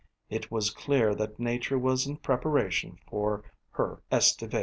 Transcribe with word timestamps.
It 0.31 0.49
was 0.49 0.71
clear 0.71 1.13
that 1.13 1.39
nature 1.39 1.77
was 1.77 2.07
in 2.07 2.17
preparation 2.17 2.97
for 3.07 3.43
her 3.73 4.01
estivation. 4.11 4.59